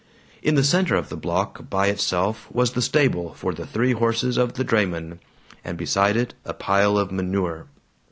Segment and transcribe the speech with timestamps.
[0.41, 4.35] In the center of the block, by itself, was the stable for the three horses
[4.35, 5.19] of the drayman,
[5.63, 7.67] and beside it a pile of manure.